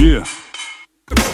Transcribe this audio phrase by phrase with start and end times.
[0.00, 0.24] Yeah.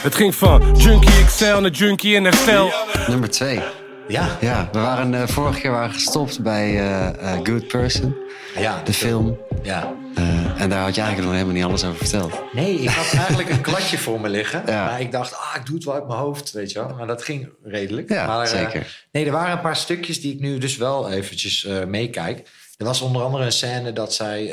[0.03, 2.73] Het ging van Junkie XL naar Junkie in herstel.
[3.08, 3.61] Nummer twee.
[4.08, 8.17] Ja, Ja, we waren eh, vorige keer waren gestopt bij eh, eh, Good Person,
[8.58, 9.38] ja de film.
[9.63, 9.94] Ja.
[10.15, 12.42] Eh, en daar had je eigenlijk nog helemaal niet alles over verteld.
[12.53, 14.63] Nee, ik had eigenlijk een kladje voor me liggen.
[14.67, 14.85] Ja.
[14.85, 16.95] Maar ik dacht, ah, ik doe het wel uit mijn hoofd, weet je wel.
[16.96, 18.09] Maar dat ging redelijk.
[18.09, 19.06] Ja, maar, eh, zeker.
[19.12, 22.48] nee, er waren een paar stukjes die ik nu dus wel eventjes eh, meekijk.
[22.77, 24.45] Er was onder andere een scène dat zij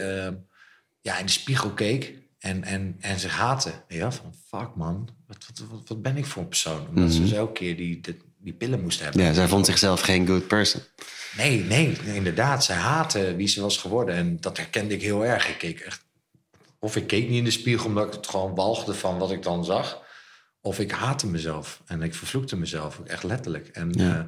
[1.02, 2.14] ja, in de spiegel keek
[2.44, 3.72] en, en, en zich haatte.
[3.88, 6.88] Ja, van fuck man, wat, wat, wat, ben ik voor een persoon?
[6.88, 9.20] Omdat ze dus elke keer die, die, die pillen moest hebben.
[9.20, 9.30] Mhm.
[9.30, 10.82] Ja, zij vond zichzelf geen good person.
[11.38, 12.64] Nee, nee, inderdaad.
[12.64, 14.16] Zij haatte wie ze was geworden.
[14.16, 15.48] En dat herkende ik heel erg.
[15.50, 16.06] Ik keek echt...
[16.80, 19.44] Of ik keek niet in de spiegel omdat ik het gewoon walgde van wat ik
[19.44, 20.02] dan zag.
[20.62, 21.82] Of ik haatte mezelf.
[21.86, 23.00] En ik vervloekte mezelf.
[23.06, 23.68] Echt letterlijk.
[23.68, 24.18] En Ja.
[24.18, 24.26] eh,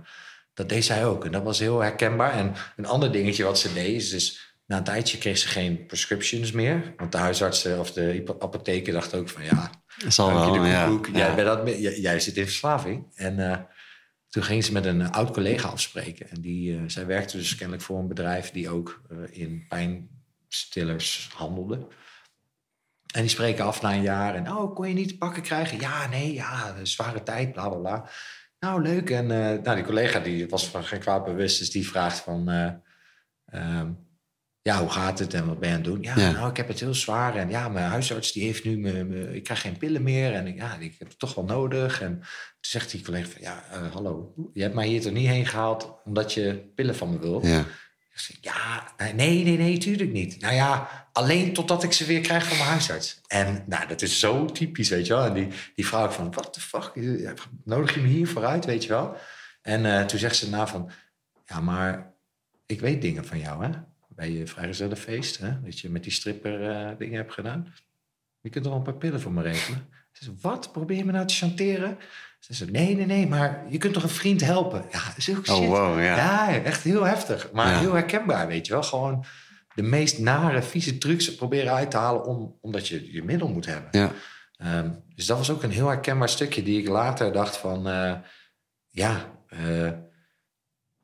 [0.54, 1.26] dat deed zij ook.
[1.26, 2.34] En dat was heel herkenbaar.
[2.34, 4.10] En een ander dingetje wat ze deed is...
[4.10, 6.94] Dus, na een tijdje kreeg ze geen prescriptions meer.
[6.98, 9.44] Want de huisartsen of de apotheker dachten ook van...
[9.44, 9.72] ja,
[10.04, 10.99] Dat zal wel, ja.
[11.12, 11.35] Jij, ja.
[11.35, 13.08] bent dat, jij, jij zit in verslaving.
[13.16, 13.60] En eh,
[14.30, 16.30] toen ging ze met een oud collega afspreken.
[16.30, 21.30] En die, eh, zij werkte dus kennelijk voor een bedrijf die ook eh, in pijnstillers
[21.34, 21.88] handelde.
[23.13, 24.36] En die spreken af na een jaar.
[24.36, 25.80] En oh, kon je niet te pakken krijgen?
[25.80, 28.10] Ja, nee, ja, zware tijd, bla bla bla.
[28.60, 29.10] Nou, leuk.
[29.10, 31.60] En nou, die collega die was van geen kwaad bewust.
[31.60, 32.49] Dus die vraagt van...
[32.49, 32.71] eh,
[33.62, 33.91] ehm,
[34.66, 36.02] ja, hoe gaat het en wat ben je aan het doen?
[36.02, 36.32] Ja, Ja.
[36.32, 37.35] nou, ik heb het heel zwaar.
[37.35, 38.77] En ja, mijn huisarts die heeft nu...
[38.77, 40.34] Me, me- ik krijg geen pillen meer.
[40.34, 42.02] En ik- ja, ik heb het toch wel nodig.
[42.02, 42.26] En toen
[42.62, 43.41] zegt die collega van...
[43.41, 44.34] Ja, eh, hallo.
[44.54, 45.96] Je hebt mij hier toch niet heen gehaald...
[46.05, 47.46] omdat je pillen van me wil?
[47.46, 47.60] Ja.
[48.13, 50.41] Ik zeg, ja, nee, nee, nee, tuurlijk niet.
[50.41, 53.21] Nou ja, alleen totdat ik ze weer krijg van mijn huisarts.
[53.27, 55.26] En nou, dat is zo typisch, weet je wel.
[55.26, 56.91] En die, die vrouw van, what the fuck,
[57.63, 59.16] nodig je me hier vooruit, weet je wel.
[59.62, 60.90] En eh, toen zegt ze daarna van,
[61.46, 62.13] ja, maar
[62.66, 63.70] ik weet dingen van jou, hè.
[64.16, 65.62] Bij je vrijgezellenfeest, hè.
[65.63, 67.74] Dat je met die stripper eh, dingen hebt gedaan.
[68.41, 69.88] Je kunt toch wel een paar pillen voor me regelen?
[70.12, 70.72] Ze zei, wat?
[70.72, 71.97] Probeer je me nou te chanteren?
[72.40, 74.86] Ze zei, nee, nee, nee, maar je kunt toch een vriend helpen?
[74.92, 75.68] Ja, dat is ook Oh, shit.
[75.68, 76.16] wow, ja.
[76.16, 77.52] Ja, echt heel heftig.
[77.52, 77.80] Maar Ja.
[77.80, 78.84] heel herkenbaar, weet je wel.
[78.84, 79.26] Gewoon
[79.76, 82.26] de meest nare, vieze trucs proberen uit te halen...
[82.26, 83.90] Om, omdat je je middel moet hebben.
[83.92, 84.12] Ja.
[84.58, 86.64] Ehm, dus dat was ook een heel herkenbaar stukje...
[86.64, 87.88] die ik later dacht van...
[87.88, 88.14] eh,
[88.90, 89.92] ja, eh,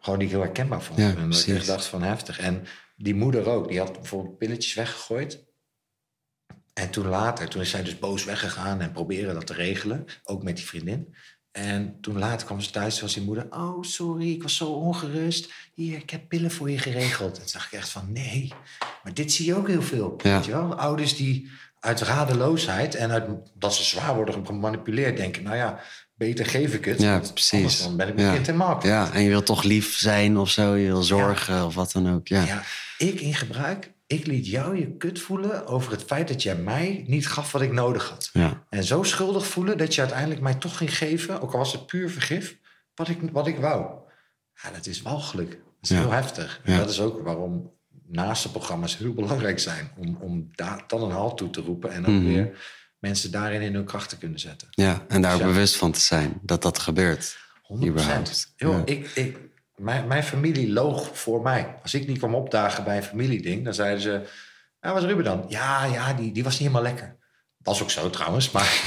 [0.02, 1.00] gewoon die ik heel herkenbaar vond.
[1.00, 2.40] Ja, en dat ik echt dacht van heftig.
[2.40, 3.68] En die moeder ook.
[3.68, 5.46] Die had bijvoorbeeld pilletjes weggegooid.
[6.74, 8.82] En toen later, toen is zij dus boos weggegaan...
[8.82, 10.06] en proberen dat te regelen.
[10.24, 11.16] Ook met die vriendin.
[11.52, 13.48] En toen later kwam ze thuis, was die moeder...
[13.50, 15.52] Oh, sorry, ik was zo ongerust.
[15.74, 17.38] Hier, ik heb pillen voor je geregeld.
[17.38, 18.54] En toen dacht ik echt van, nee.
[19.04, 20.36] Maar dit zie je ook heel veel, Ja.
[20.36, 20.76] weet je wel?
[20.76, 22.96] Ouders die uit radeloosheid...
[22.96, 25.18] en uit, dat ze zwaar worden gemanipuleerd...
[25.18, 25.80] denken, nou ja,
[26.26, 27.02] beter geef ik het.
[27.02, 27.84] Ja, precies.
[27.84, 28.34] Dan ben ik mijn Ja.
[28.34, 28.94] kind helemaal kwijt.
[28.94, 30.76] ja, en je wil toch lief zijn of zo.
[30.76, 32.28] Je wil zorgen of wat dan ook.
[32.28, 32.44] Ja.
[32.46, 32.64] Ja,
[32.98, 37.04] ik in gebruik, ik liet jou je kut voelen over het feit dat jij mij
[37.08, 38.30] niet gaf wat ik nodig had.
[38.34, 38.64] Ja.
[38.70, 41.86] En zo schuldig voelen dat je uiteindelijk mij toch ging geven, ook al was het
[41.86, 42.58] puur vergif,
[42.96, 43.86] wat ik, wat ik wou.
[44.64, 45.50] Ja, dat is walgelijk.
[45.52, 45.98] Dat is Ja.
[46.00, 46.62] heel heftig.
[46.64, 46.80] En Ja.
[46.80, 47.72] dat is ook waarom
[48.08, 49.92] naastenprogramma's heel belangrijk zijn.
[49.98, 52.24] Om, om daar dan een halt toe te roepen en ook Mhm.
[52.26, 52.58] weer
[53.02, 54.68] mensen daarin in hun kracht te kunnen zetten.
[54.72, 57.38] ja, en daar bewust van te zijn dat dat gebeurt.
[57.80, 57.84] 100%.
[57.88, 58.54] Überhaupt.
[58.56, 58.82] Joh, Ja.
[58.86, 59.38] ik, ik,
[59.76, 61.76] mijn, mijn familie loog voor mij.
[61.82, 64.22] Als ik niet kwam opdagen bij een familieding, dan zeiden ze...
[64.82, 65.46] Ja, was Ruben dan?
[65.48, 67.18] Ja, ja, die, die was niet helemaal lekker.
[67.58, 68.82] Was ook zo trouwens, maar...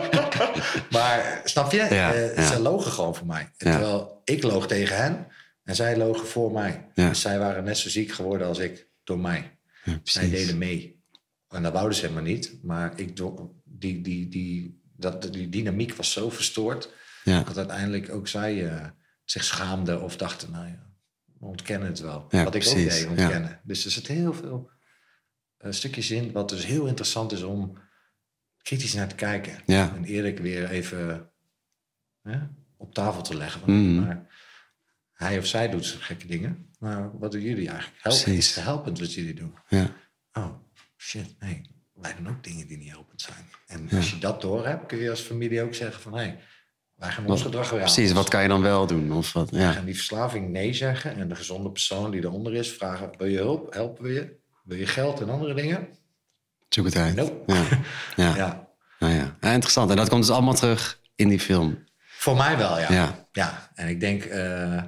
[0.90, 1.76] maar snap je?
[1.90, 2.46] Ja, Eh, ja.
[2.52, 3.50] Ze logen gewoon voor mij.
[3.56, 5.26] Terwijl ik loog tegen hen
[5.64, 6.88] en zij logen voor mij.
[6.94, 7.08] Ja.
[7.08, 9.58] Dus zij waren net zo ziek geworden als ik door mij.
[10.02, 10.97] Zij deden mee.
[11.48, 12.58] En dat wouden ze helemaal niet.
[12.62, 13.16] Maar ik,
[13.64, 16.96] die, die, die, dat, die dynamiek was zo verstoord...
[17.24, 17.42] Ja.
[17.42, 18.86] Dat uiteindelijk ook zij eh,
[19.24, 20.92] zich schaamden of dachten, nou ja,
[21.38, 22.26] we ontkennen het wel.
[22.30, 23.60] Ja, wat ik ook deed, ontkennen.
[23.62, 24.70] Dus er zit heel veel
[25.56, 27.78] eh, stukjes in, wat dus heel interessant is om
[28.62, 29.62] kritisch naar te kijken.
[29.66, 29.94] Ja.
[29.94, 31.30] En eerlijk weer even
[32.76, 33.60] op tafel te leggen.
[33.64, 34.04] Mhm.
[34.04, 34.26] maar
[35.12, 36.70] hij of zij doet gekke dingen.
[36.78, 38.02] Maar wat doen jullie eigenlijk?
[38.02, 39.54] Help, is helpend wat jullie doen?
[39.68, 39.96] Ja.
[40.32, 40.54] Oh,
[40.98, 41.62] shit, nee.
[41.94, 43.48] Wij doen ook dingen die niet helpend zijn.
[43.66, 46.12] En als je dat doorhebt, kun je als familie ook zeggen van...
[46.12, 46.38] hé, hey,
[46.94, 47.84] wij gaan ons gedrag weer aan.
[47.84, 49.12] Precies, wat kan je dan wel doen?
[49.12, 49.50] Of wat?
[49.50, 49.72] We Ja.
[49.72, 51.16] gaan die verslaving nee zeggen.
[51.16, 53.10] En de gezonde persoon die eronder is vragen...
[53.18, 53.72] wil je hulp?
[53.72, 54.36] Helpen we je?
[54.64, 55.88] Wil je geld en andere dingen?
[56.68, 57.14] Zoek het uit.
[57.14, 57.52] Nope.
[57.52, 57.64] Ja.
[58.24, 58.36] Ja.
[58.36, 58.68] Ja.
[58.98, 59.36] Nou ja.
[59.40, 59.90] ja, interessant.
[59.90, 61.84] En dat komt dus allemaal terug in die film.
[61.98, 62.92] Voor mij wel, ja.
[62.92, 63.28] Ja.
[63.32, 64.24] Ja, en ik denk...
[64.24, 64.82] eh,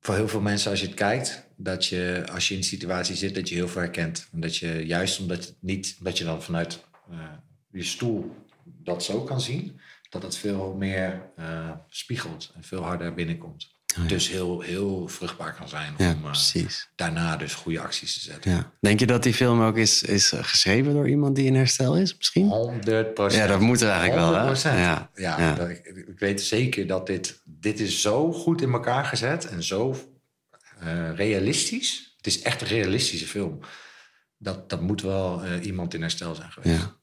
[0.00, 1.50] voor heel veel mensen als je het kijkt...
[1.62, 3.34] dat je als je in die situatie zit...
[3.34, 4.28] dat je heel veel herkent.
[4.32, 5.96] En dat je juist omdat het niet...
[6.00, 7.18] dat je dan vanuit eh,
[7.70, 9.80] je stoel dat zo kan zien...
[10.10, 13.70] dat het veel meer eh, spiegelt en veel harder binnenkomt.
[14.06, 16.62] Dus heel, heel vruchtbaar kan zijn Ja, om eh,
[16.96, 18.50] daarna dus goede acties te zetten.
[18.50, 18.72] Ja.
[18.80, 22.16] Denk je dat die film ook is, is geschreven door iemand die in herstel is,
[22.16, 22.46] misschien?
[22.48, 23.42] 100 procent.
[23.42, 24.54] Ja, dat moet er eigenlijk wel, hè?
[24.56, 24.60] 100%.
[24.62, 25.54] Ja, Ja, ja.
[25.54, 29.62] dat- ik, ik weet zeker dat dit, dit is zo goed in elkaar gezet en
[29.62, 29.96] zo
[30.84, 32.14] eh, realistisch.
[32.16, 33.58] Het is echt een realistische film.
[34.38, 36.80] Dat, dat moet wel eh, iemand in herstel zijn geweest.
[36.80, 36.96] Ja.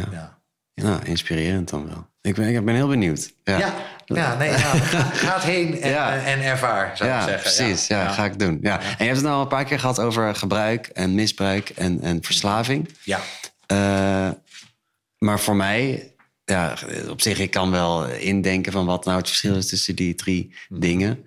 [0.00, 0.08] Ja.
[0.10, 0.36] Ja.
[0.74, 2.06] Ja, inspirerend dan wel.
[2.20, 3.32] Ik ben, ik ben heel benieuwd.
[3.44, 6.16] Ja, Ja, ja, nee, ja, ga, ga het heen en, Ja.
[6.24, 7.52] en ervaar, zou Ja, ik zeggen.
[7.52, 7.86] precies.
[7.86, 8.58] Ja, ga ik doen.
[8.62, 8.80] Ja.
[8.80, 12.00] En je hebt het nou al een paar keer gehad over gebruik en misbruik en,
[12.00, 12.88] en verslaving.
[13.02, 13.20] Ja,
[13.66, 14.30] Eh,
[15.18, 16.14] maar voor mij,
[16.44, 16.76] ja,
[17.08, 20.54] op zich, ik kan wel indenken van wat nou het verschil is tussen die drie
[20.68, 20.80] Mhm.
[20.80, 21.26] dingen.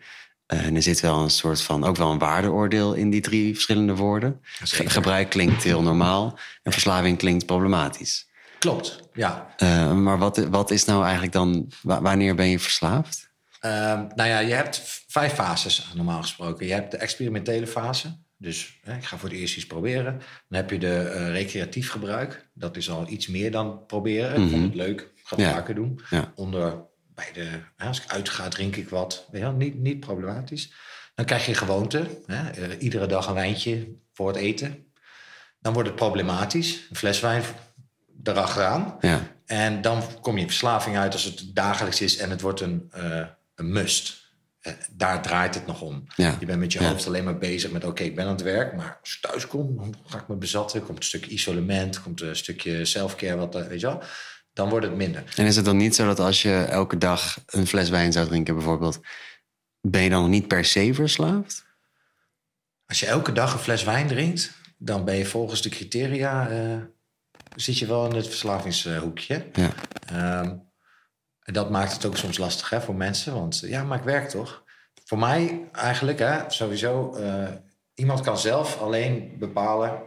[0.51, 3.53] Eh, en er zit wel een soort van, ook wel een waardeoordeel in die drie
[3.53, 4.39] verschillende woorden.
[4.41, 8.29] Ge- gebruik klinkt heel normaal en verslaving klinkt problematisch.
[8.59, 8.99] klopt.
[9.13, 9.53] Ja.
[9.57, 13.29] Eh, maar wat, wat is nou eigenlijk dan, wa- wanneer ben je verslaafd?
[13.59, 16.65] Ehm, nou ja, je hebt vijf fases normaal gesproken.
[16.67, 18.17] Je hebt de experimentele fase.
[18.37, 20.13] Dus hè, ik ga voor het eerst iets proberen.
[20.47, 22.49] Dan heb je de eh, recreatief gebruik.
[22.53, 24.43] Dat is al iets meer dan proberen.
[24.43, 25.11] Ik vond het leuk.
[25.23, 25.51] Ga het Ja.
[25.51, 26.01] vaker doen.
[26.09, 26.31] Ja.
[26.35, 26.75] Onder,
[27.15, 29.27] bij de, als ik uitga, drink ik wat.
[29.31, 30.73] Wel, niet, niet problematisch.
[31.15, 32.21] Dan krijg je gewoonte.
[32.25, 34.91] Hè, eh, iedere dag een wijntje voor het eten.
[35.59, 36.79] Dan wordt het problematisch.
[36.89, 37.43] Een fles wijn
[38.23, 38.97] erachteraan.
[38.99, 42.61] Ja, En dan kom je in verslaving uit als het dagelijks is en het wordt
[42.61, 43.25] een, eh,
[43.55, 44.19] een must.
[44.61, 46.03] Eh, daar draait het nog om.
[46.15, 46.35] Ja.
[46.39, 46.89] Je bent met je Ja.
[46.89, 49.47] hoofd alleen maar bezig met: oké, ik ben aan het werk, maar als ik thuis
[49.47, 50.83] kom, dan ga ik me bezatten.
[50.83, 54.01] Komt een stukje isolement, komt een stukje selfcare, wat weet je wel.
[54.53, 55.23] Dan wordt het minder.
[55.35, 58.27] En is het dan niet zo dat als je elke dag een fles wijn zou
[58.27, 58.99] drinken, bijvoorbeeld,
[59.81, 61.65] ben je dan niet per se verslaafd?
[62.85, 66.49] Als je elke dag een fles wijn drinkt, dan ben je volgens de criteria.
[66.49, 66.77] eh,
[67.55, 69.45] zit je wel in het verslavingshoekje.
[69.53, 69.69] Ja.
[70.05, 70.55] Ehm,
[71.41, 73.33] en dat maakt het ook soms lastig hè, voor mensen.
[73.33, 74.63] Want ja, maar ik werk toch?
[75.05, 77.47] Voor mij eigenlijk, hè, sowieso, eh,
[77.93, 80.01] iemand kan zelf alleen bepalen.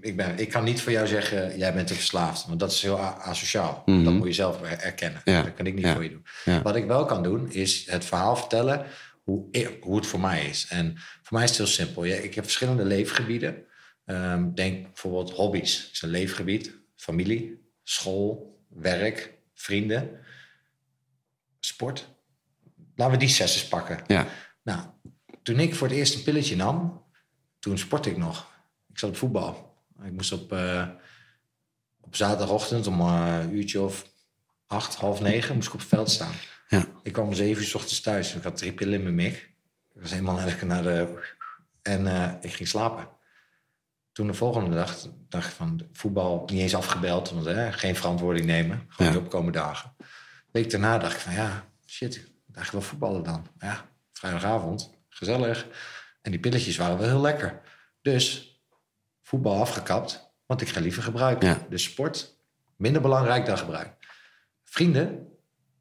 [0.00, 2.46] Ik, ben, ik kan niet voor jou zeggen, jij bent een verslaafd.
[2.46, 3.82] Want dat is heel asociaal.
[3.86, 4.04] Mhm.
[4.04, 5.20] Dat moet je zelf er- erkennen.
[5.24, 5.42] Ja.
[5.42, 5.92] Dat kan ik niet Ja.
[5.94, 6.26] voor je doen.
[6.44, 6.62] Ja.
[6.62, 8.86] Wat ik wel kan doen, is het verhaal vertellen
[9.24, 9.48] hoe,
[9.96, 10.66] het voor mij is.
[10.68, 12.04] En voor mij is het heel simpel.
[12.04, 13.64] Ja, ik heb verschillende leefgebieden.
[14.04, 15.90] Ehm, denk bijvoorbeeld hobby's.
[15.92, 16.74] is een leefgebied.
[16.96, 20.10] Familie, school, werk, vrienden,
[21.60, 22.08] sport.
[22.96, 24.00] Laten we die zes eens pakken.
[24.06, 24.26] Ja,
[24.62, 24.80] Nou,
[25.42, 27.04] toen ik voor het eerst een pilletje nam,
[27.58, 28.52] toen sportte ik nog.
[28.88, 29.69] Ik zat op voetbal.
[30.04, 30.88] Ik moest op, eh,
[32.00, 34.04] op zaterdagochtend om eh, een uurtje of
[34.66, 36.32] acht, half negen, moest ik op het veld staan.
[36.68, 38.34] ja, Ik kwam om zeven uur s ochtends thuis.
[38.34, 39.34] Ik had drie pillen in mijn mik.
[39.94, 41.28] Ik was helemaal lekker naar de...
[41.82, 43.08] En eh, ik ging slapen.
[44.12, 47.30] Toen de volgende dag dacht ik van voetbal niet eens afgebeld.
[47.30, 48.84] Want hè, geen verantwoording nemen.
[48.88, 49.18] Gewoon Ja.
[49.18, 49.94] de opkomende dagen.
[50.50, 52.16] week daarna dacht ik van ja, shit.
[52.16, 53.46] Ik dacht wel voetballen dan.
[53.58, 54.90] Ja, vrijdagavond.
[55.08, 55.66] Gezellig.
[56.22, 57.60] En die pilletjes waren wel heel lekker.
[58.02, 58.49] Dus
[59.30, 60.32] voetbal afgekapt.
[60.46, 61.48] Want ik ga liever gebruiken.
[61.48, 61.66] Ja.
[61.68, 62.36] Dus sport
[62.76, 63.92] minder belangrijk dan gebruik.
[64.64, 65.28] Vrienden.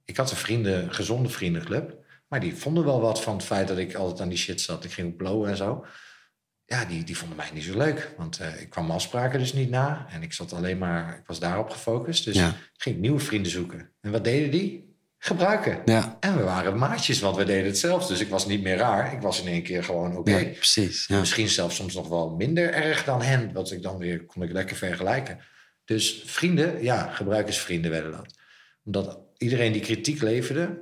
[0.05, 1.97] Ik had een vrienden, gezonde vriendenclub.
[2.27, 4.83] Maar die vonden wel wat van het feit dat ik altijd aan die shit zat.
[4.83, 5.85] Ik ging blowen en zo.
[6.65, 8.13] Ja, die, die vonden mij niet zo leuk.
[8.17, 10.05] Want eh, ik kwam mijn afspraken dus niet na.
[10.09, 12.25] En ik zat alleen maar, ik was daarop gefocust.
[12.25, 12.47] Dus Ja.
[12.47, 13.91] ik ging nieuwe vrienden zoeken.
[14.01, 14.88] En wat deden die?
[15.21, 15.81] Gebruiken.
[15.85, 18.13] ja, En we waren maatjes, want we deden hetzelfde.
[18.13, 19.13] Dus ik was niet meer raar.
[19.13, 20.37] Ik was in één keer gewoon oké.
[20.37, 21.07] ja, precies.
[21.07, 21.19] Ja.
[21.19, 23.53] Misschien zelfs soms nog wel minder erg dan hen.
[23.53, 25.39] Wat ik dan weer kon ik lekker vergelijken.
[25.85, 28.33] Dus vrienden, ja, gebruikersvrienden werden dat.
[28.83, 30.81] Omdat iedereen die kritiek leverde,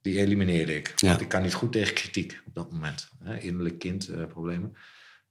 [0.00, 0.94] die elimineerde ik.
[0.96, 3.08] Want ik kan niet goed tegen kritiek op dat moment.
[3.24, 4.76] Hè, innerlijk kind eh, problemen.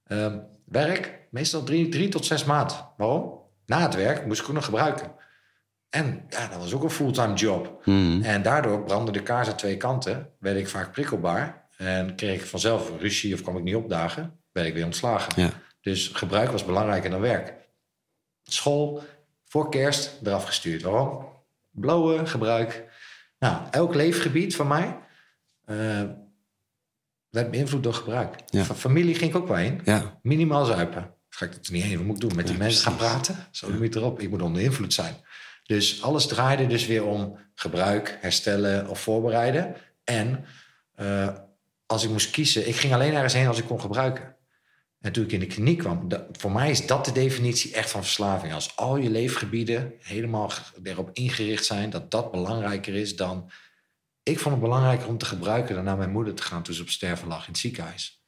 [0.03, 2.77] Ehm, werk, meestal drie, drie tot zes maanden.
[2.97, 3.39] Waarom?
[3.65, 5.11] Na het werk moest ik ook nog gebruiken.
[5.91, 7.81] En ja, dat was ook een fulltime job.
[7.85, 8.21] Mhm.
[8.23, 10.29] En daardoor brandde de kaars aan twee kanten.
[10.39, 11.67] Werd ik vaak prikkelbaar.
[11.77, 14.39] En kreeg ik vanzelf ruzie of kwam ik niet opdagen.
[14.51, 15.41] Werd ik weer ontslagen.
[15.41, 15.49] Ja.
[15.81, 17.53] Dus gebruik was belangrijker dan werk.
[18.43, 19.03] School,
[19.45, 20.81] voor kerst, eraf gestuurd.
[20.81, 21.25] Waarom?
[21.71, 22.85] Blowen, gebruik.
[23.39, 24.97] Nou, elk leefgebied van mij
[25.65, 26.03] eh,
[27.29, 28.35] werd beïnvloed door gebruik.
[28.49, 28.63] Ja.
[28.63, 29.81] Familie ging ik ook wel in.
[29.83, 31.13] ja, Minimaal zuipen.
[31.29, 31.97] Ga ik dat er niet heen?
[31.97, 32.35] Wat moet ik doen?
[32.35, 33.35] Met die mensen gaan praten?
[33.51, 34.19] Zo moet je erop.
[34.19, 35.15] Ik moet onder invloed zijn.
[35.71, 39.75] Dus alles draaide dus weer om gebruik, herstellen of voorbereiden.
[40.03, 40.45] En
[40.95, 41.27] eh,
[41.85, 44.35] als ik moest kiezen, ik ging alleen ergens heen als ik kon gebruiken.
[45.01, 47.89] En toen ik in de kliniek kwam, dat- voor mij is dat de definitie echt
[47.89, 48.53] van verslaving.
[48.53, 50.51] Als al je leefgebieden helemaal
[50.83, 53.51] erop ingericht zijn, dat dat belangrijker is dan.
[54.23, 56.81] Ik vond het belangrijker om te gebruiken dan naar mijn moeder te gaan toen ze
[56.81, 58.23] op sterven lag in het ziekenhuis.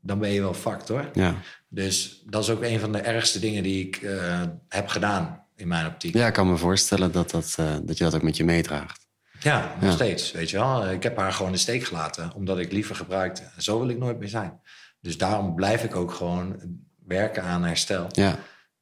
[0.00, 1.10] Dan ben je wel fucked hoor.
[1.12, 1.34] ja.
[1.68, 5.68] Dus dat is ook een van de ergste dingen die ik eh, heb gedaan in
[5.68, 6.14] mijn optiek.
[6.14, 9.06] ja, ik kan me voorstellen dat, dat, eh, dat je dat ook met je meedraagt.
[9.40, 9.94] Ja, nog Ja.
[9.94, 10.90] steeds, weet je wel.
[10.90, 13.50] Ik heb haar gewoon in de steek gelaten, omdat ik liever gebruikte.
[13.58, 14.60] Zo wil ik nooit meer zijn.
[15.00, 16.60] Dus daarom blijf ik ook gewoon
[17.06, 18.06] werken aan herstel.
[18.12, 18.38] Ja,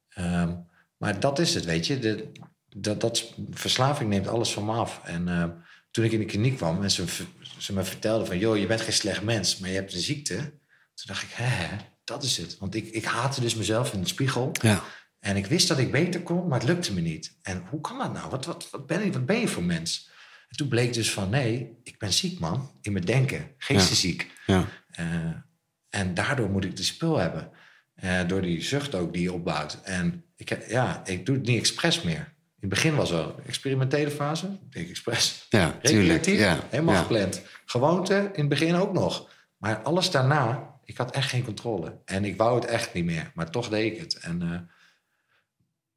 [0.09, 0.55] Ehm,
[0.97, 1.99] maar dat is het, weet je.
[1.99, 2.31] De,
[2.75, 5.01] dat, dat, verslaving neemt alles van me af.
[5.03, 5.49] En ehm,
[5.91, 7.03] toen ik in de kliniek kwam en ze,
[7.57, 8.37] ze me vertelde van...
[8.37, 10.35] joh, je bent geen slecht mens, maar je hebt een ziekte.
[10.93, 11.67] Toen dacht ik, hè,
[12.03, 12.57] dat is het.
[12.59, 14.51] Want ik, ik haatte dus mezelf in de spiegel.
[14.61, 14.83] ja,
[15.23, 17.37] En ik wist dat ik beter kon, maar het lukte me niet.
[17.41, 18.29] En hoe kan dat nou?
[18.29, 20.09] Wat, wat, wat, ben, ik, wat ben je voor mens?
[20.49, 22.71] En toen bleek dus van, nee, ik ben ziek, man.
[22.81, 23.51] In mijn denken.
[23.57, 24.31] Geestesziek.
[24.45, 25.05] ja, Eh,
[25.89, 27.51] en daardoor moet ik de spul hebben.
[27.93, 29.79] Eh, door die zucht ook die je opbouwt.
[29.83, 32.15] En ik, ja, ik doe het niet expres meer.
[32.15, 34.45] In het begin was wel een experimentele fase.
[34.45, 35.45] Ik denk expres.
[35.49, 36.25] ja, tuurlijk.
[36.25, 37.01] Ja, helemaal ja.
[37.01, 37.41] gepland.
[37.65, 39.29] Gewoonte, in het begin ook nog.
[39.57, 42.01] Maar alles daarna, ik had echt geen controle.
[42.05, 43.31] En ik wou het echt niet meer.
[43.33, 44.15] Maar toch deed ik het.
[44.15, 44.59] En eh,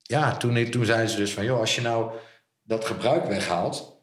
[0.07, 1.45] ja, toen, toen zeiden ze dus van...
[1.45, 2.13] joh, als je nou
[2.63, 3.95] dat gebruik weghaalt...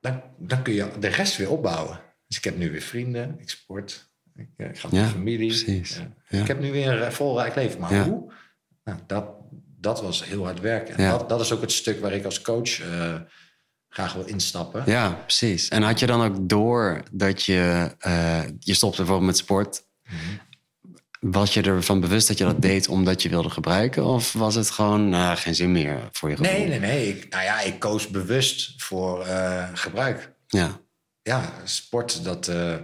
[0.00, 2.00] Dan, dan kun je de rest weer opbouwen.
[2.26, 4.10] Dus ik heb nu weer vrienden, ik sport...
[4.34, 5.48] Ik, eh, ik ga met Ja, familie.
[5.48, 6.00] precies.
[6.28, 6.40] Ja.
[6.40, 7.80] Ik heb nu weer een vol rijk leven.
[7.80, 8.04] Maar Ja.
[8.04, 8.32] hoe?
[8.84, 9.28] Nou, dat,
[9.80, 10.96] dat was heel hard werken.
[10.96, 11.10] En Ja.
[11.10, 13.14] dat, dat is ook het stuk waar ik als coach eh,
[13.88, 14.82] graag wil instappen.
[14.86, 15.68] Ja, precies.
[15.68, 17.90] En had je dan ook door dat je...
[17.98, 19.84] eh, je stopte bijvoorbeeld met sport.
[21.20, 24.04] Was je ervan bewust dat je dat deed omdat je wilde gebruiken?
[24.04, 26.52] Of was het gewoon nou, geen zin meer voor je gevoel?
[26.52, 27.08] Nee, nee, nee.
[27.08, 30.32] Ik, nou ja, ik koos bewust voor eh, gebruik.
[30.46, 30.80] Ja,
[31.22, 32.48] Ja, sport, dat...
[32.48, 32.76] eh,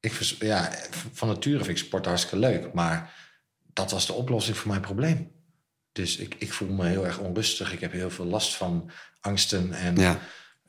[0.00, 0.72] ik, ja,
[1.12, 2.72] van nature vind ik sport hartstikke leuk.
[2.72, 3.14] Maar
[3.72, 5.30] dat was de oplossing voor mijn probleem.
[5.92, 7.72] Dus ik, ik voel me heel erg onrustig.
[7.72, 8.90] Ik heb heel veel last van
[9.20, 10.18] angsten en ja,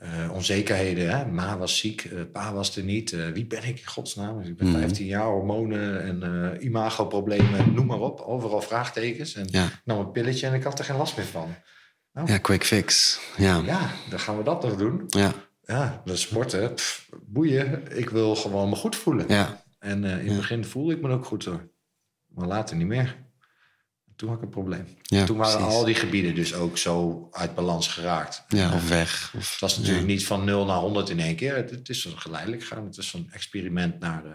[0.03, 1.09] eh, onzekerheden.
[1.17, 1.25] Hè?
[1.25, 3.11] Ma was ziek, eh, pa was er niet.
[3.13, 4.39] Eh, wie ben ik in godsnaam?
[4.41, 4.79] Ik ben Mhm.
[4.79, 8.19] 15 jaar, hormonen en imagoproblemen, noem maar op.
[8.21, 9.33] Overal vraagtekens.
[9.35, 9.65] En Ja.
[9.65, 11.55] ik nam een pilletje en ik had er geen last meer van.
[12.25, 13.19] ja, quick fix.
[13.37, 15.03] Ja, Ja, dan gaan we dat nog doen.
[15.07, 15.31] ja,
[15.65, 17.97] Ja, dat sporten, pff, boeien.
[17.97, 19.25] Ik wil gewoon me goed voelen.
[19.27, 21.69] ja, En in het begin voelde ik me ook goed hoor.
[22.27, 23.15] Maar later niet meer.
[24.23, 24.87] Toen had ik een probleem.
[25.01, 25.75] ja Toen waren precies.
[25.75, 28.43] al die gebieden dus ook zo uit balans geraakt.
[28.47, 29.33] Ja, of weg.
[29.37, 31.55] Of, Het was natuurlijk niet van 0 naar 100 in één keer.
[31.55, 32.85] Het, het is geleidelijk gegaan.
[32.85, 34.31] Het is zo'n experiment naar eh,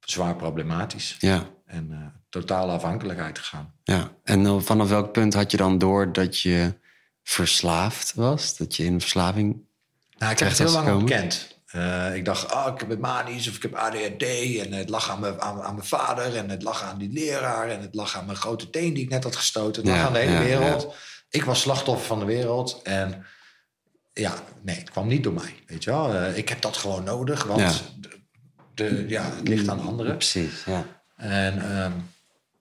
[0.00, 1.16] zwaar problematisch.
[1.18, 3.72] Ja, En eh, totale afhankelijkheid gegaan.
[3.84, 4.12] ja.
[4.24, 6.74] En eh, vanaf welk punt had je dan door dat je
[7.22, 8.56] verslaafd was?
[8.56, 9.56] Dat je in verslaving...
[10.18, 11.57] Nou, ik heb het heel lang ontkend.
[11.68, 14.22] Eh, ik dacht, oh, ik heb het manisch of ik heb ADHD.
[14.58, 16.36] En het lag aan mijn, aan, aan mijn vader.
[16.36, 17.68] En het lag aan die leraar.
[17.68, 19.82] En het lag aan mijn grote teen die ik net had gestoten.
[19.82, 20.94] Het lag Ja, aan de hele ja, wereld.
[21.30, 22.80] Ik was slachtoffer van de wereld.
[22.82, 23.24] En
[24.12, 25.54] ja, nee, het kwam niet door mij.
[25.66, 26.14] Weet je wel?
[26.14, 27.44] Eh, ik heb dat gewoon nodig.
[27.44, 28.08] Want de,
[28.74, 30.16] de- ja, het ligt aan anderen.
[30.16, 30.84] Precies, ja.
[31.16, 31.92] En ehm,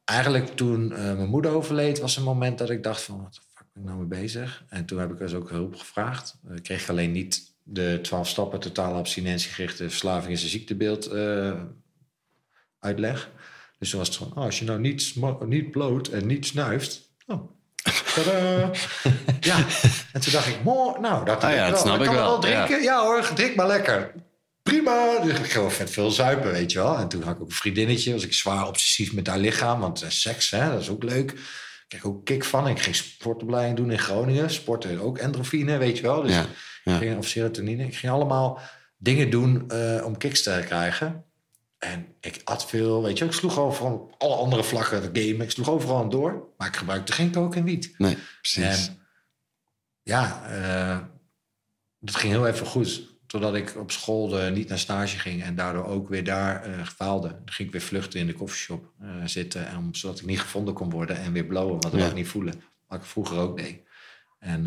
[0.06, 3.42] eigenlijk toen eh, mijn moeder overleed, was een moment dat ik dacht van, wat de
[3.56, 4.64] fuck ben ik nou mee bezig?
[4.70, 6.36] En toen heb ik dus ook hulp gevraagd.
[6.56, 11.53] Ik kreeg alleen niet de 12 stappen totale abstinentiegerichte verslaving is een ziektebeeld eh,
[12.79, 13.29] uitleg.
[13.79, 15.13] Dus toen was het van, oh, als je nou niet,
[15.45, 17.41] niet bloot en niet snuift, oh,
[18.15, 18.71] tadaa.
[19.39, 19.65] ja,
[20.13, 22.81] en toen dacht ik, mooi, nou, dat, Ah ja, ik dat snap ik wel, drinken.
[22.81, 23.03] Ja.
[23.03, 24.13] hoor, drink maar lekker.
[24.63, 26.97] Prima, dus ik gewoon vet veel zuipen, weet je wel.
[26.97, 29.79] En toen had ik ook een vriendinnetje, was ik zwaar obsessief met haar lichaam.
[29.79, 31.31] Want eh, seks, hè, dat is ook leuk.
[31.31, 32.67] Ik kreeg ook kick van.
[32.67, 34.50] Ik ging sportopleiding doen in Groningen.
[34.50, 36.21] Sporten ook endorfine, weet je wel.
[36.21, 36.45] Dus Ja,
[36.88, 36.94] ja.
[36.94, 37.84] Ik ging, of serotonine.
[37.84, 38.60] Ik ging allemaal
[38.98, 41.24] dingen doen eh, om kicks te krijgen.
[41.77, 43.25] En ik at veel, weet je.
[43.25, 45.44] Ik sloeg overal alle andere vlakken, de game.
[45.44, 46.48] Ik sloeg overal aan door.
[46.58, 47.94] Maar ik gebruikte geen coke en wiet.
[47.98, 48.88] Nee, precies.
[48.88, 49.00] En
[50.03, 51.00] ja, eh
[52.00, 53.15] dat ging heel even goed.
[53.27, 56.86] Totdat ik op school eh, niet naar stage ging en daardoor ook weer daar eh
[56.86, 57.27] faalde.
[57.27, 58.91] Dan ging ik weer vluchten in de koffieshop
[59.25, 61.89] zitten, en, zodat ik niet gevonden kon worden en weer blowen, Ja.
[61.89, 62.62] wou ik niet voelen.
[62.88, 63.79] Wat ik vroeger ook deed.
[64.39, 64.65] En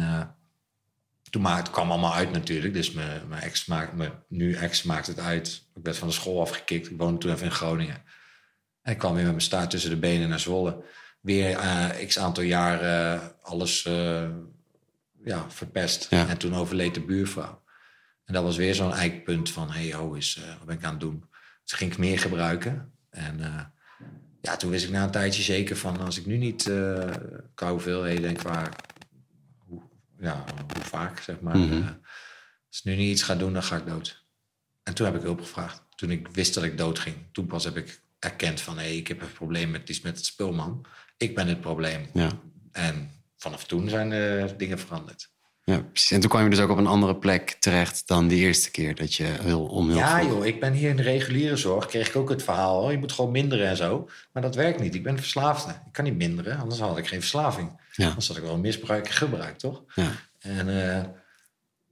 [1.31, 2.75] toen maakte, het kwam allemaal uit natuurlijk.
[2.75, 5.63] Dus mijn, mijn ex maakt, mijn nu ex maakt het uit.
[5.75, 6.91] Ik werd van de school afgekikt.
[6.91, 8.03] Ik woonde toen even in Groningen.
[8.83, 10.85] En ik kwam weer met mijn staart tussen de benen naar Zwolle.
[11.21, 14.29] Weer eh, x aantal jaar eh, alles eh,
[15.25, 16.07] ja, verpest.
[16.11, 16.29] Ja.
[16.29, 17.63] En toen overleed de buurvrouw.
[18.25, 19.71] En dat was weer zo'n eikpunt van...
[19.71, 21.25] hey, ho, is, wat ben ik aan het doen?
[21.65, 22.93] Dus ging ik meer gebruiken.
[23.11, 23.41] En
[24.41, 26.01] ja, toen wist ik na een tijdje zeker van...
[26.01, 26.71] als ik nu niet
[27.55, 28.69] qua hoeveelheden en qua...
[30.21, 31.57] Ja, hoe vaak, zeg maar...
[31.57, 31.83] Mhm.
[31.83, 31.89] eh,
[32.69, 34.25] als ik nu niet iets ga doen, dan ga ik dood.
[34.83, 35.83] En toen heb ik hulp gevraagd.
[35.95, 37.17] Toen ik wist dat ik dood ging.
[37.33, 38.79] Toen pas heb ik erkend van...
[38.79, 40.87] hé, hey, ik heb een probleem met iets met het spulman.
[41.17, 42.11] Ik ben het probleem.
[42.13, 42.31] Ja.
[42.73, 45.30] En vanaf toen zijn dingen veranderd.
[45.71, 46.11] Ja, precies.
[46.11, 48.95] En toen kwam je dus ook op een andere plek terecht dan die eerste keer
[48.95, 51.87] dat je heel om hulp Ja, joh, ik ben hier in de reguliere zorg.
[51.87, 52.83] Kreeg ik ook het verhaal.
[52.83, 54.09] Oh, je moet gewoon minderen en zo.
[54.33, 54.95] Maar dat werkt niet.
[54.95, 55.71] Ik ben verslaafde.
[55.71, 57.81] Ik kan niet minderen, anders had ik geen verslaving.
[57.93, 58.09] Ja.
[58.09, 59.83] Anders had ik wel misbruik en gebruik, toch?
[59.95, 60.11] Ja.
[60.39, 61.05] En eh,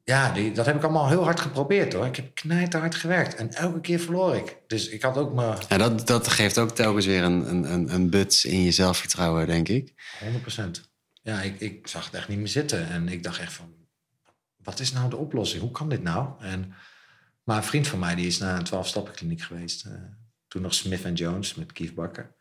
[0.05, 2.07] ja, die, dat heb ik allemaal heel hard geprobeerd hoor.
[2.07, 4.57] Ik heb knijterhard gewerkt en elke keer verloor ik.
[4.67, 7.95] Dus ik had ook mijn Ja, dat, dat geeft ook telkens weer een, een, een,
[7.95, 9.93] een buts in je zelfvertrouwen, denk ik.
[10.25, 10.88] 100%.
[11.29, 12.89] Ja, ik, ik zag het echt niet meer zitten.
[12.89, 13.75] En ik dacht echt van,
[14.57, 15.63] wat is nou de oplossing?
[15.63, 16.29] Hoe kan dit nou?
[16.41, 16.75] En,
[17.43, 19.85] maar een vriend van mij die is naar een 12-stappenkliniek geweest.
[19.85, 19.93] eh,
[20.49, 22.35] toen nog Smith Jones met Kief Bakker.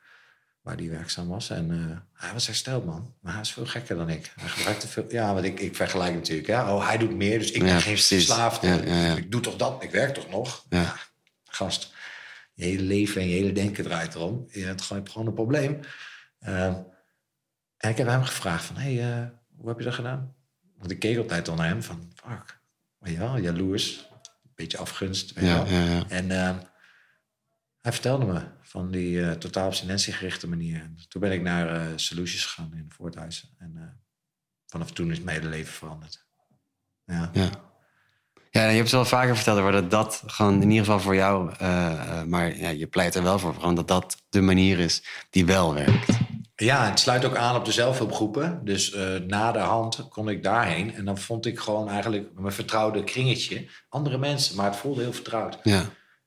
[0.62, 1.50] Waar die werkzaam was.
[1.50, 3.16] En eh, hij was hersteld, man.
[3.22, 4.32] Maar hij is veel gekker dan ik.
[4.36, 5.06] Hij gebruikte veel...
[5.10, 6.48] Ja, want ik, ik vergelijk natuurlijk.
[6.48, 6.62] Hè?
[6.62, 7.98] Oh, hij doet meer, dus ik ben Ja, geen.
[8.70, 9.16] Ja, ja, ja.
[9.16, 9.84] Ik doe toch dat?
[9.84, 10.66] Ik werk toch nog?
[10.70, 10.96] Ja.
[11.44, 11.94] gast.
[12.54, 14.48] Je hele leven en je hele denken draait erom.
[14.52, 15.80] Je hebt gewoon, je hebt gewoon een probleem.
[16.40, 16.74] Ehm,
[17.78, 20.36] en ik heb hem gevraagd van, hé, hey, eh, hoe heb je dat gedaan?
[20.78, 22.60] Want ik keek altijd al naar hem van, fuck,
[22.98, 24.08] weet je wel, jaloers.
[24.12, 25.74] Een beetje afgunst, weet je Ja, wel.
[25.74, 26.04] ja, ja.
[26.08, 26.56] En ehm,
[27.82, 30.82] hij vertelde me van die eh, totaal abstinentiegerichte manier.
[30.82, 33.50] En toen ben ik naar eh, Solutions gegaan in Voorthuizen.
[33.58, 33.84] En eh,
[34.68, 36.26] vanaf toen is mijn hele leven veranderd.
[37.06, 37.30] Ja.
[37.34, 37.50] Ja.
[38.52, 41.16] Ja, je hebt het wel vaker verteld over dat dat gewoon in ieder geval voor
[41.16, 44.80] jou, eh, eh, maar ja, je pleit er wel voor, gewoon dat dat de manier
[44.80, 46.10] is die wel werkt.
[46.60, 48.60] Ja, het sluit ook aan op de zelfhulpgroepen.
[48.64, 50.96] Dus eh na de hand kon ik daarheen.
[50.96, 53.68] En dan vond ik gewoon eigenlijk mijn vertrouwde kringetje.
[53.90, 55.58] Andere mensen, maar het voelde heel vertrouwd.
[55.64, 55.84] Ja,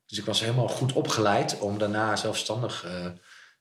[0.07, 3.07] Dus ik was helemaal goed opgeleid om daarna zelfstandig eh,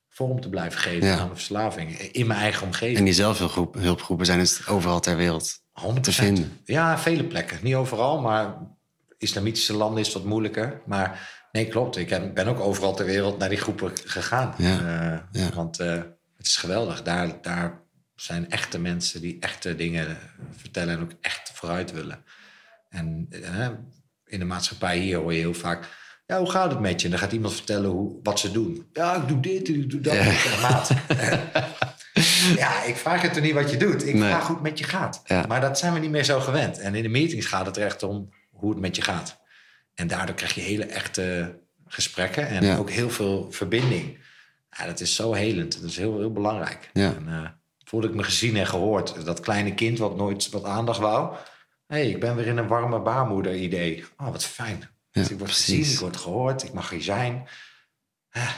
[0.10, 1.14] vorm te blijven geven Ja.
[1.14, 1.98] aan mijn verslaving.
[2.00, 2.98] In mijn eigen omgeving.
[2.98, 6.02] en die zelfhulpgroepen zijn dus overal ter wereld 100%.
[6.02, 6.60] te vinden.
[6.66, 7.60] Ja, vele plekken.
[7.62, 8.56] Niet overal, maar
[9.18, 10.82] islamitische landen is het wat moeilijker.
[10.86, 11.98] Maar nee, klopt.
[11.98, 14.54] Ik ben ook overal ter wereld naar die groepen gegaan.
[14.58, 15.50] Ja, Eh, ja.
[15.54, 15.80] Want
[16.40, 17.04] het is geweldig.
[17.04, 17.82] Daar, daar
[18.16, 20.18] zijn echte mensen die echte dingen
[20.58, 22.24] vertellen en ook echt vooruit willen.
[22.90, 23.28] En
[24.26, 25.88] in de maatschappij hier hoor je heel vaak...
[26.26, 27.06] Ja, hoe gaat het met je?
[27.06, 28.90] En dan gaat iemand vertellen hoe, wat ze doen.
[28.94, 30.14] Ja, ik doe dit, ik doe dat.
[30.14, 30.60] Ja.
[30.62, 30.90] Maat.
[32.56, 34.06] ja, ik vraag het er niet wat je doet.
[34.08, 34.30] Ik Nee.
[34.30, 35.22] vraag hoe het met je gaat.
[35.26, 35.46] Ja.
[35.48, 36.80] Maar dat zijn we niet meer zo gewend.
[36.80, 39.40] En in de meetings gaat het er echt om hoe het met je gaat.
[39.94, 42.78] En daardoor krijg je hele echte gesprekken en Ja.
[42.78, 44.18] ook heel veel verbinding.
[44.78, 45.82] Ja, dat is zo helend.
[45.82, 46.90] Dat is heel, heel belangrijk.
[46.94, 47.14] Ja.
[47.16, 47.50] En, eh,
[47.86, 49.26] voelde ik me gezien en gehoord.
[49.26, 51.36] Dat kleine kind wat nooit wat aandacht wou.
[51.88, 54.06] Hé, hey, ik ben weer in een warme baarmoeder idee.
[54.18, 54.78] Oh, wat fijn.
[54.80, 55.76] Ja, dus ik word precies.
[55.78, 57.48] gezien, ik word gehoord, ik mag hier zijn.
[58.32, 58.50] Ah,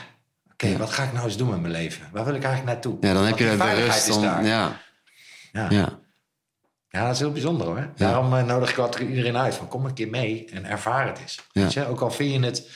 [0.52, 0.76] Oké, Ja.
[0.76, 2.08] wat ga ik nou eens doen met mijn leven?
[2.12, 2.96] Waar wil ik eigenlijk naartoe?
[3.00, 4.22] Ja, dan heb je de rust om.
[4.22, 4.44] daar.
[4.44, 4.80] Ja,
[5.52, 5.70] Ja.
[5.70, 6.00] ja.
[6.88, 7.92] Ja, dat is heel bijzonder hoor.
[7.96, 11.18] Daarom eh, nodig ik altijd iedereen uit van kom een keer mee en ervaar het
[11.18, 11.40] eens.
[11.52, 11.62] Ja.
[11.62, 11.86] Weet je?
[11.86, 12.70] Ook al vind je het,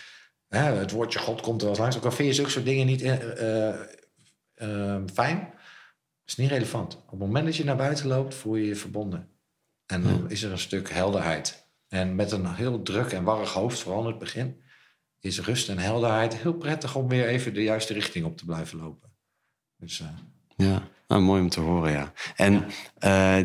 [0.49, 2.65] hè, het woordje God komt er wel eens langs, ook al vind je zulke soort
[2.65, 3.69] dingen niet eh,
[4.55, 5.55] eh, fijn,
[6.25, 6.97] is niet relevant.
[6.97, 9.29] Op het moment dat je naar buiten loopt, voel je je verbonden.
[9.87, 11.69] En dan is er een stuk helderheid.
[11.89, 14.63] En met een heel druk en warrig hoofd, vooral in het begin,
[15.21, 18.79] is rust en helderheid heel prettig om weer even de juiste richting op te blijven
[18.79, 19.11] lopen.
[19.77, 20.03] Dus
[20.57, 22.13] Ja, nou, mooi om te horen, ja.
[22.37, 22.67] En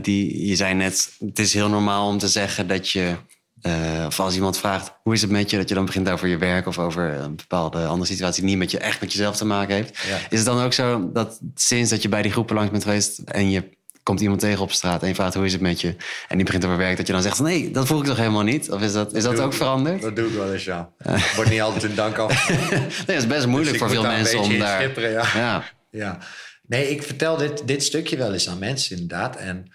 [0.01, 3.15] die, je zei net, het is heel normaal om te zeggen dat je...
[3.61, 5.57] eh, of als iemand vraagt, hoe is het met je?
[5.57, 8.41] Dat je dan begint over je werk of over een bepaalde andere situatie...
[8.41, 9.97] die niet met je, echt met jezelf te maken heeft.
[10.07, 10.17] Ja.
[10.29, 13.17] Is het dan ook zo dat sinds dat je bij die groepen langs bent geweest...
[13.17, 15.95] en je komt iemand tegen op straat en je vraagt hoe is het met je...
[16.27, 17.39] en die begint over werk, dat je dan zegt...
[17.39, 18.71] nee, dat voel ik toch helemaal niet?
[18.71, 20.01] Of is dat, is dat ook ik- veranderd?
[20.01, 20.89] Dat doe ik wel eens, ja.
[21.35, 22.49] Wordt niet altijd een dank af.
[22.49, 24.99] Nee, dat is best moeilijk Dus voor veel mensen om daar...
[25.37, 25.63] ja.
[25.91, 26.17] Ja.
[26.67, 29.35] Nee, ik vertel dit, dit stukje wel eens aan mensen, inderdaad.
[29.35, 29.71] En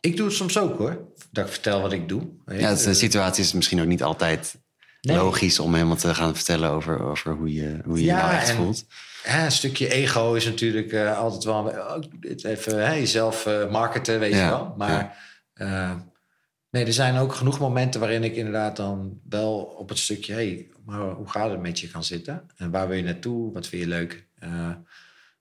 [0.00, 1.07] ik doe het soms ook, hoor.
[1.30, 2.28] Dat ik vertel wat ik doe.
[2.46, 4.58] Ja, de situatie is misschien ook niet altijd
[5.00, 5.16] Nee.
[5.16, 8.48] logisch om helemaal te gaan vertellen over, over hoe je hoe je, je nou echt
[8.48, 8.84] en- voelt.
[9.24, 11.64] Ja, een stukje ego is natuurlijk eh, altijd wel...
[11.64, 11.98] Oh,
[12.42, 14.74] even hè, jezelf eh, marketen, weet Ja, je wel.
[14.76, 15.18] Maar
[15.52, 15.94] eh,
[16.70, 20.32] nee, er zijn ook genoeg momenten waarin ik inderdaad dan wel op het stukje...
[20.32, 22.46] hey, maar hoe gaat het met je kan zitten?
[22.56, 23.52] En waar wil je naartoe?
[23.52, 24.26] Wat vind je leuk?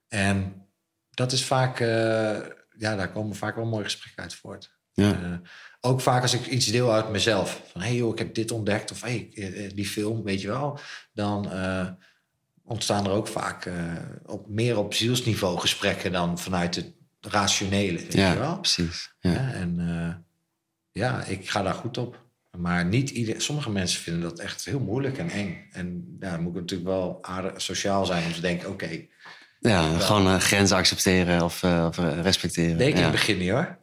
[0.08, 0.67] En
[1.10, 1.80] dat is vaak...
[2.78, 4.76] ja, daar komen vaak wel mooie gesprekken uit voort.
[5.02, 5.12] Ja.
[5.12, 5.50] Eh,
[5.82, 7.62] ook vaak als ik iets deel uit mezelf.
[7.72, 8.92] Van, hé hey joh, ik heb dit ontdekt.
[8.92, 10.80] Of hé, hey, eh, die film, weet je wel.
[11.14, 11.88] Dan eh,
[12.68, 13.94] ontstaan er ook vaak eh,
[14.26, 16.12] op, meer op zielsniveau gesprekken...
[16.12, 18.60] dan vanuit het rationele, weet je ja, wel.
[18.60, 19.14] precies.
[19.20, 19.32] Ja.
[19.32, 20.16] Ja, en eh,
[20.92, 22.26] ja, ik ga daar goed op.
[22.58, 25.68] Maar niet ieder, sommige mensen vinden dat echt heel moeilijk en eng.
[25.72, 28.70] En dan moet ik natuurlijk wel aardig sociaal zijn om te denken...
[28.70, 29.08] oké,
[29.60, 32.78] Ja, gewoon eh, grenzen accepteren of, eh, of eh, respecteren.
[32.78, 33.78] deed ik in het begin niet hoor.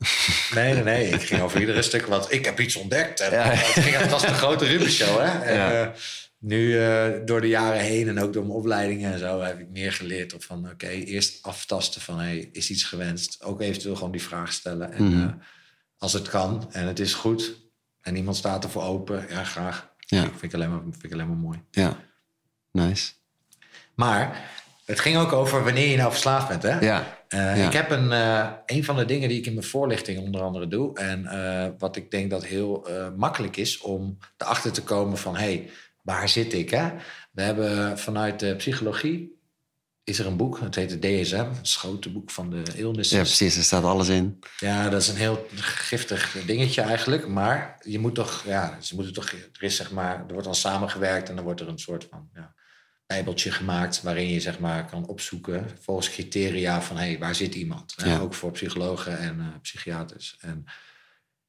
[0.54, 1.08] Nee, nee, nee.
[1.08, 2.32] Ik ging over iedere stuk wat.
[2.32, 3.20] Ik heb iets ontdekt.
[3.20, 3.42] En, Ja.
[3.42, 5.18] Het, ging, het was de grote Ruben show.
[5.20, 5.38] Hè?
[5.44, 5.94] En,
[6.38, 6.78] nu
[7.24, 10.34] door de jaren heen en ook door mijn opleidingen en zo heb ik meer geleerd
[10.34, 13.42] op van oké, eerst aftasten van hey, is iets gewenst?
[13.42, 14.92] Ook eventueel gewoon die vraag stellen.
[14.92, 15.30] En Mhm.
[15.98, 17.54] als het kan en het is goed
[18.00, 19.92] en iemand staat ervoor open, ja graag.
[19.98, 20.22] Ja.
[20.22, 21.62] Vind, ik alleen maar, vind ik alleen maar mooi.
[21.70, 21.96] Ja,
[22.72, 23.12] nice.
[23.94, 24.50] Maar
[24.84, 26.78] Het ging ook over wanneer je nou verslaafd bent, hè?
[26.78, 27.18] Ja.
[27.28, 27.66] Eh, Ja.
[27.66, 30.68] Ik heb een, eh, een van de dingen die ik in mijn voorlichting onder andere
[30.68, 30.98] doe.
[30.98, 35.36] En eh, wat ik denk dat heel makkelijk is om erachter te komen van...
[35.36, 35.70] hé, hey,
[36.02, 36.90] waar zit ik, hè?
[37.32, 39.42] We hebben vanuit de psychologie...
[40.04, 41.46] is er een boek, het heet het DSM.
[41.56, 43.16] Het grote boek van de illnesses.
[43.16, 43.56] ja, precies.
[43.56, 44.38] Er staat alles in.
[44.58, 47.28] Ja, dat is een heel giftig dingetje eigenlijk.
[47.28, 50.54] Maar je moet toch, ja, ze moeten toch, er is zeg maar, er wordt dan
[50.54, 52.54] samengewerkt en dan wordt er een soort van ja,
[53.06, 57.54] bijbeltje gemaakt waarin je zeg maar kan opzoeken volgens criteria van hé, hey, waar zit
[57.54, 57.94] iemand?
[58.04, 58.18] Ja.
[58.18, 60.36] Ook voor psychologen en eh, psychiaters.
[60.40, 60.64] En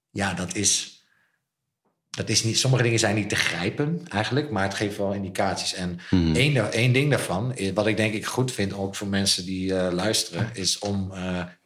[0.09, 1.03] ja, dat is,
[2.09, 5.73] dat is niet, sommige dingen zijn niet te grijpen eigenlijk, maar het geeft wel indicaties.
[5.73, 6.35] En Mhm.
[6.35, 9.75] één, één ding daarvan, eh, wat ik denk ik goed vind, ook voor mensen die
[9.75, 11.13] eh, luisteren, is om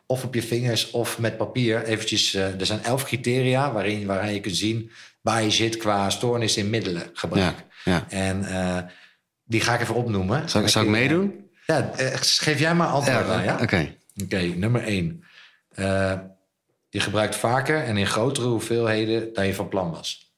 [0.06, 2.34] of op je vingers of met papier eventjes.
[2.34, 6.70] er zijn elf criteria waarin, waarin je kunt zien waar je zit qua stoornis in
[6.70, 7.66] middelen gebruik.
[7.84, 8.10] Ja, ja.
[8.10, 8.44] En
[9.50, 10.50] die ga ik even opnoemen.
[10.50, 11.50] Zal, ik- zal ik meedoen?
[11.66, 13.58] Ja, eh, geef jij maar antwoord aan, ja?
[13.62, 13.96] Oké.
[14.24, 15.24] Oké, nummer één.
[15.70, 16.20] Eh,
[16.90, 20.34] je gebruikt vaker en in grotere hoeveelheden dan je van plan was.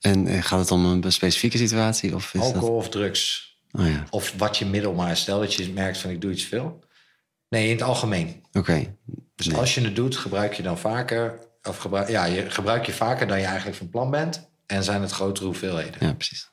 [0.00, 2.14] En eh, gaat het om een specifieke situatie?
[2.14, 3.50] Of is Alcohol of drugs.
[3.70, 3.80] Dat...
[3.80, 5.16] Oh ja, Of wat je middel maar.
[5.16, 6.84] Stel dat je merkt van ik doe iets veel.
[7.48, 8.44] Nee, in het algemeen.
[8.52, 8.96] oké.
[9.34, 9.56] Dus Nee.
[9.56, 11.38] als je het doet, gebruik je dan vaker.
[11.62, 14.50] Of gebruik, ja, je gebruik je vaker dan je eigenlijk van plan bent.
[14.66, 16.06] En zijn het grotere hoeveelheden.
[16.06, 16.50] Ja, precies.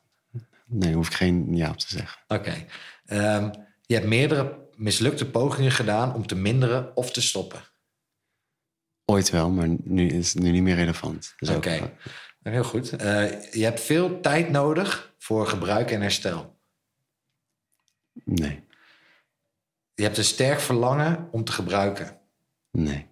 [0.71, 2.21] Nee, hoef ik geen ja op te zeggen.
[2.27, 2.65] Oké.
[3.05, 3.51] Ehm,
[3.85, 7.63] je hebt meerdere mislukte pogingen gedaan om te minderen of te stoppen.
[9.05, 11.35] Ooit wel, maar nu is het nu niet meer relevant.
[11.49, 11.93] Ook- Oké.
[12.43, 12.89] Heel goed.
[12.95, 16.59] Eh, je hebt veel tijd nodig voor gebruik en herstel.
[18.25, 18.63] Nee,
[19.93, 22.19] Je hebt een sterk verlangen om te gebruiken.
[22.71, 23.07] nee,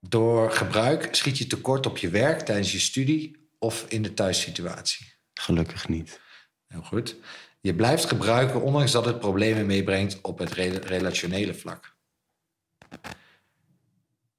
[0.00, 5.14] Door gebruik schiet je tekort op je werk tijdens je studie of in de thuissituatie.
[5.40, 6.20] Gelukkig niet.
[6.68, 7.16] Heel goed.
[7.60, 11.94] Je blijft gebruiken ondanks dat het problemen meebrengt op het re- relationele vlak.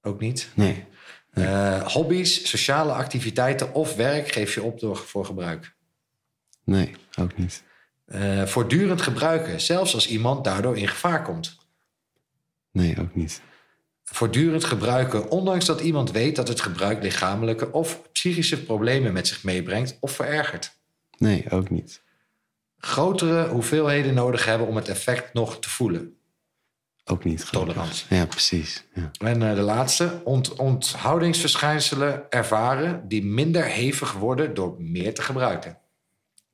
[0.02, 0.50] Ook niet.
[0.54, 0.86] Nee,
[1.32, 5.76] Eh, hobby's, sociale activiteiten of werk geef je op door, voor gebruik.
[6.64, 7.64] nee, ook niet.
[8.06, 11.58] Eh, voortdurend gebruiken, zelfs als iemand daardoor in gevaar komt.
[12.72, 13.42] Nee, ook niet.
[14.04, 19.44] Voortdurend gebruiken, ondanks dat iemand weet dat het gebruik lichamelijke of psychische problemen met zich
[19.44, 20.77] meebrengt of verergert.
[21.18, 22.02] Nee, ook niet.
[22.78, 26.16] Grotere hoeveelheden nodig hebben om het effect nog te voelen.
[27.06, 27.44] Ook niet.
[27.44, 27.74] gelukkig.
[27.74, 28.16] Tolerantie.
[28.16, 28.84] Ja, precies.
[28.94, 29.12] Ja.
[29.20, 35.78] En eh, de laatste, ont onthoudingsverschijnselen ervaren die minder hevig worden door meer te gebruiken.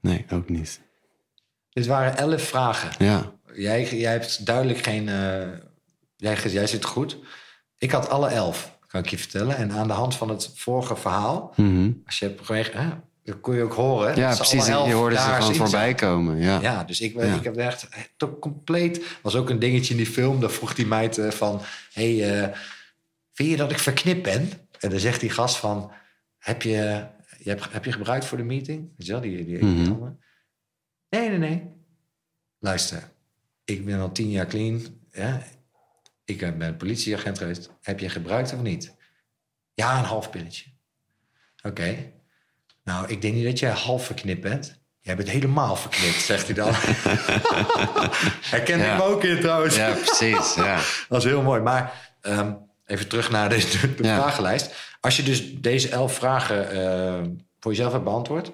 [0.01, 0.81] Nee, ook niet.
[1.69, 3.05] Dit waren elf vragen.
[3.05, 5.09] Ja, Jij, jij hebt duidelijk geen.
[5.09, 5.47] eh,
[6.15, 7.17] jij, jij zit goed.
[7.77, 9.55] Ik had alle elf, kan ik je vertellen.
[9.57, 11.91] En aan de hand van het vorige verhaal, Mhm.
[12.05, 12.73] als je hebt geweest,
[13.23, 14.15] dan kon je ook horen.
[14.15, 14.65] ja dat precies.
[14.65, 16.37] Je hoorde ze gewoon voorbij komen.
[16.37, 16.61] Ja.
[16.61, 17.35] Ja, dus ik, Ja.
[17.35, 19.17] ik heb echt toch compleet.
[19.21, 20.39] was ook een dingetje in die film.
[20.39, 21.61] Daar vroeg die meid eh, van:
[21.93, 22.57] hey, eh,
[23.33, 24.49] vind je dat ik verknipt ben?
[24.79, 25.91] En dan zegt die gast van:
[26.37, 27.07] heb je,
[27.37, 28.89] je hebt, heb je gebruikt voor de meeting?
[28.97, 30.19] Weet je wel, die, die, jongen.
[31.09, 31.71] Nee, nee, nee.
[32.59, 33.11] Luister,
[33.65, 34.81] ik ben al tien jaar clean.
[35.11, 35.43] Ja?
[36.25, 37.69] Ik eh, ben politieagent geweest.
[37.81, 38.95] Heb je gebruikt of niet?
[39.73, 40.71] Ja, een half pilletje.
[41.61, 42.11] Oké.
[42.83, 44.81] Nou, ik denk niet dat jij half verknipt bent.
[44.99, 46.71] Jij bent helemaal verknipt, zegt hij dan.
[48.51, 48.91] Herken Ja.
[48.93, 49.75] ik me ook in trouwens.
[49.75, 50.53] ja, precies.
[50.55, 50.79] Ja.
[51.09, 51.61] Dat is heel mooi.
[51.61, 52.53] Maar ehm,
[52.85, 54.15] even terug naar de, de, de Ja.
[54.21, 54.73] vragenlijst.
[54.99, 58.51] Als je dus deze elf vragen ehm, voor jezelf hebt beantwoord...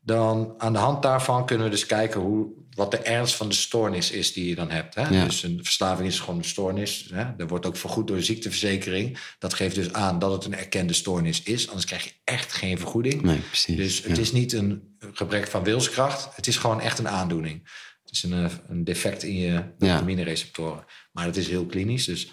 [0.00, 2.46] dan aan de hand daarvan kunnen we dus kijken hoe,
[2.78, 4.94] wat de ernst van de stoornis is die je dan hebt.
[4.94, 5.08] Hè?
[5.08, 5.24] Ja.
[5.24, 7.08] Dus een verslaving is gewoon een stoornis.
[7.12, 7.36] Hè?
[7.36, 9.18] Dat wordt ook vergoed door de ziekteverzekering.
[9.38, 11.68] Dat geeft dus aan dat het een erkende stoornis is.
[11.68, 13.22] Anders krijg je echt geen vergoeding.
[13.22, 13.76] Nee, precies.
[13.76, 14.22] Dus het ja.
[14.22, 16.36] is niet een gebrek van wilskracht.
[16.36, 17.68] Het is gewoon echt een aandoening.
[18.02, 20.84] Het is een, eh, een defect in je dopaminereceptoren.
[21.12, 22.04] Maar het is heel klinisch.
[22.04, 22.32] Dus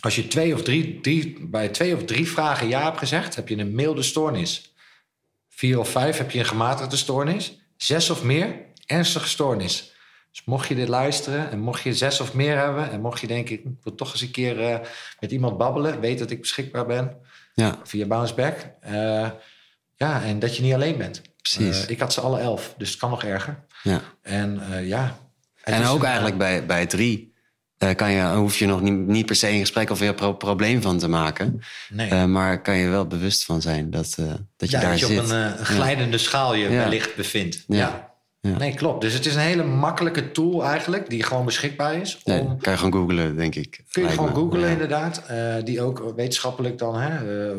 [0.00, 3.34] als je twee of drie, drie, bij twee of drie vragen ja hebt gezegd...
[3.34, 4.74] heb je een milde stoornis.
[5.48, 7.58] Vier of vijf heb je een gematigde stoornis.
[7.76, 9.92] Zes of meer, ernstige stoornis.
[10.30, 12.90] Dus mocht je dit luisteren en mocht je zes of meer hebben...
[12.90, 14.78] en mocht je denken, ik wil toch eens een keer eh,
[15.20, 16.00] met iemand babbelen...
[16.00, 17.16] weet dat ik beschikbaar ben
[17.54, 18.56] Ja, via Bounceback.
[18.80, 19.28] Eh
[19.96, 21.22] ja, en dat je niet alleen bent.
[21.42, 21.84] Precies.
[21.84, 23.64] Eh, ik had ze alle elf, dus het kan nog erger.
[23.82, 24.00] ja.
[24.22, 25.18] En ja.
[25.62, 27.34] En ook een, eigenlijk bij, bij drie
[27.96, 30.32] kan je, hoef je nog niet, niet per se in gesprek of weer een pro-
[30.34, 31.60] probleem van te maken.
[31.88, 32.26] Nee.
[32.26, 34.14] Maar kan je wel bewust van zijn dat,
[34.56, 35.18] dat je ja, daar dat je zit.
[35.18, 37.64] op een, een glijdende schaal je wellicht bevindt.
[37.66, 38.09] Ja.
[38.40, 38.56] Ja.
[38.58, 39.00] Nee, klopt.
[39.00, 42.20] Dus het is een hele makkelijke tool eigenlijk, die gewoon beschikbaar is.
[42.24, 43.84] Nee, Om, kan je gewoon googlen, denk ik.
[43.92, 44.72] kun je gewoon googlen Ja.
[44.72, 45.26] inderdaad.
[45.26, 47.58] eh, die ook wetenschappelijk dan hè, eh,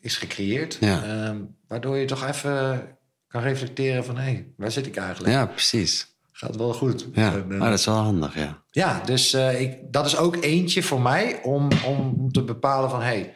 [0.00, 0.76] is gecreëerd.
[0.80, 1.02] Ja.
[1.04, 2.86] Ehm, waardoor je toch even
[3.28, 4.16] kan reflecteren van...
[4.16, 5.32] hé, waar zit ik eigenlijk?
[5.34, 6.14] Ja, precies.
[6.32, 7.06] gaat wel goed.
[7.12, 8.62] Ja, eh, dat is wel handig, ja.
[8.70, 13.02] ja, dus ik, dat is ook eentje voor mij om, om, te bepalen van...
[13.02, 13.34] Hey,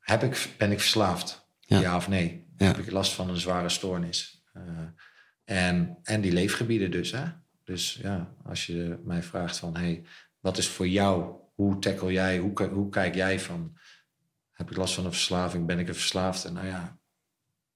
[0.00, 1.46] heb ik, ben ik verslaafd?
[1.60, 1.96] Ja.
[1.96, 2.46] Of nee?
[2.56, 4.42] Heb ik last van een zware stoornis?
[5.48, 7.10] En, en die leefgebieden dus.
[7.12, 7.24] Hè?
[7.64, 9.76] Dus ja, als je mij vraagt van...
[9.76, 10.02] Hey,
[10.40, 11.34] wat is voor jou?
[11.54, 12.38] Hoe tackle jij?
[12.38, 13.76] Hoe, hoe kijk jij van...
[14.52, 15.66] Heb ik last van een verslaving?
[15.66, 16.50] Ben ik een verslaafde?
[16.50, 16.98] Nou ja,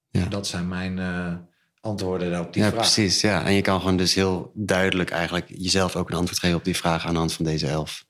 [0.09, 0.25] Ja.
[0.25, 1.35] dat zijn mijn eh,
[1.79, 2.81] antwoorden op die ja, vraag.
[2.81, 3.21] precies.
[3.21, 3.45] Ja.
[3.45, 6.75] En je kan gewoon dus heel duidelijk eigenlijk jezelf ook een antwoord geven op die
[6.75, 8.05] vraag aan de hand van deze elf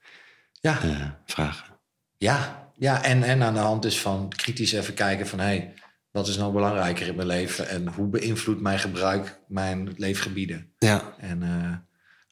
[0.61, 0.81] Ja.
[0.81, 1.75] eh, vragen.
[2.17, 5.39] Ja, ja en, en aan de hand dus van kritisch even kijken van...
[5.39, 5.73] hey,
[6.13, 7.69] wat is nou belangrijker in mijn leven...
[7.69, 10.73] en hoe beïnvloedt mijn gebruik mijn leefgebieden?
[10.77, 11.75] Ja, En eh,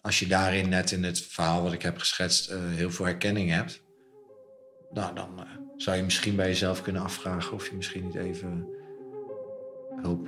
[0.02, 2.50] als je daarin net in het verhaal wat ik heb geschetst...
[2.50, 3.82] eh, heel veel herkenning hebt...
[4.92, 5.46] nou, dan eh,
[5.78, 7.54] zou je misschien bij jezelf kunnen afvragen...
[7.54, 8.68] of je misschien niet even
[10.02, 10.28] hulp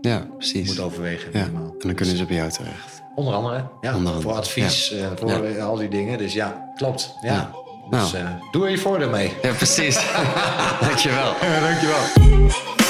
[0.00, 0.66] ja precies.
[0.68, 1.30] moet overwegen.
[1.32, 1.44] Ja.
[1.44, 3.02] En dan kunnen ze bij jou terecht.
[3.14, 5.64] Onder andere, ja, Onder voor advies, voor Ja.
[5.64, 6.18] al die dingen.
[6.18, 7.14] Dus ja, klopt.
[7.22, 7.50] Ja.
[7.90, 8.26] Dus Nou.
[8.50, 9.32] doe er je voordeel mee.
[9.42, 9.94] Ja, precies.
[10.80, 11.34] Dankjewel.
[11.40, 12.83] Ja, dankjewel.